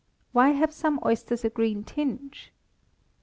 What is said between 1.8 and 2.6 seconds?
tinge?